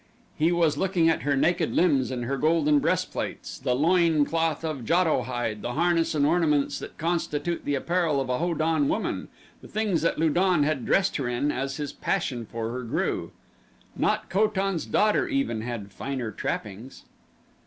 He 0.35 0.51
was 0.51 0.79
looking 0.79 1.09
at 1.09 1.21
her 1.21 1.37
naked 1.37 1.75
limbs 1.75 2.09
and 2.09 2.25
her 2.25 2.35
golden 2.35 2.79
breastplates, 2.79 3.59
the 3.59 3.75
loin 3.75 4.25
cloth 4.25 4.65
of 4.65 4.83
JATO 4.83 5.21
hide, 5.21 5.61
the 5.61 5.73
harness 5.73 6.15
and 6.15 6.25
ornaments 6.25 6.79
that 6.79 6.97
constitute 6.97 7.65
the 7.65 7.75
apparel 7.75 8.19
of 8.19 8.27
a 8.27 8.39
Ho 8.39 8.55
don 8.55 8.87
woman 8.89 9.27
the 9.61 9.67
things 9.67 10.01
that 10.01 10.17
Lu 10.17 10.31
don 10.31 10.63
had 10.63 10.87
dressed 10.87 11.17
her 11.17 11.29
in 11.29 11.51
as 11.51 11.77
his 11.77 11.93
passion 11.93 12.47
for 12.47 12.71
her 12.71 12.81
grew. 12.81 13.31
Not 13.95 14.27
Ko 14.27 14.47
tan's 14.47 14.87
daughter, 14.87 15.27
even, 15.27 15.61
had 15.61 15.91
finer 15.93 16.31
trappings. 16.31 17.03